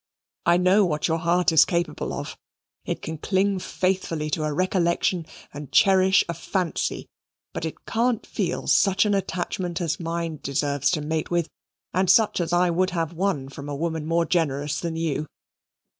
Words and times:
I 0.47 0.57
know 0.57 0.83
what 0.83 1.07
your 1.07 1.19
heart 1.19 1.51
is 1.51 1.63
capable 1.63 2.11
of: 2.11 2.35
it 2.85 3.03
can 3.03 3.19
cling 3.19 3.59
faithfully 3.59 4.31
to 4.31 4.41
a 4.45 4.51
recollection 4.51 5.27
and 5.53 5.71
cherish 5.71 6.23
a 6.27 6.33
fancy, 6.33 7.07
but 7.53 7.65
it 7.65 7.85
can't 7.85 8.25
feel 8.25 8.65
such 8.65 9.05
an 9.05 9.13
attachment 9.13 9.79
as 9.79 9.99
mine 9.99 10.39
deserves 10.41 10.89
to 10.97 11.01
mate 11.01 11.29
with, 11.29 11.49
and 11.93 12.09
such 12.09 12.41
as 12.41 12.51
I 12.51 12.71
would 12.71 12.89
have 12.89 13.13
won 13.13 13.47
from 13.47 13.69
a 13.69 13.75
woman 13.75 14.07
more 14.07 14.25
generous 14.25 14.79
than 14.79 14.95
you. 14.95 15.27